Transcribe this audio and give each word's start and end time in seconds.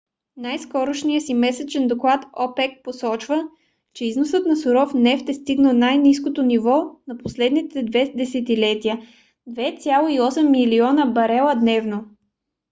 в 0.33 0.37
най-скорошния 0.41 1.21
си 1.21 1.33
месечен 1.33 1.87
доклад 1.87 2.25
опек 2.37 2.83
посочва 2.83 3.43
че 3.93 4.05
износът 4.05 4.45
на 4.45 4.57
суров 4.57 4.93
нефт 4.93 5.29
е 5.29 5.33
стигнал 5.33 5.73
най-ниското 5.73 6.43
ниво 6.43 6.83
за 7.07 7.17
последните 7.17 7.83
две 7.83 8.13
десетилетия- 8.15 8.99
2,8 9.49 10.49
милиона 10.49 11.05
барела 11.05 11.55
дневно 11.55 12.05